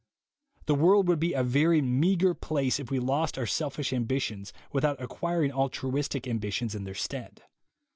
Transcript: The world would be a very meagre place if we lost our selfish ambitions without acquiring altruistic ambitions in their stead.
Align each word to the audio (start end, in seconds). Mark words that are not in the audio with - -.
The 0.65 0.73
world 0.73 1.07
would 1.07 1.19
be 1.19 1.33
a 1.33 1.43
very 1.43 1.79
meagre 1.79 2.33
place 2.33 2.79
if 2.79 2.89
we 2.89 2.97
lost 2.97 3.37
our 3.37 3.45
selfish 3.45 3.93
ambitions 3.93 4.51
without 4.71 4.99
acquiring 4.99 5.51
altruistic 5.53 6.27
ambitions 6.27 6.73
in 6.73 6.85
their 6.85 6.95
stead. 6.95 7.43